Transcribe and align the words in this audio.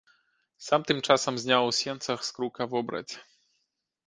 Сам 0.67 0.85
тым 0.91 1.01
часам 1.07 1.37
зняў 1.43 1.67
у 1.69 1.75
сенцах 1.81 2.19
з 2.31 2.35
крука 2.39 2.63
вобраць. 2.73 3.09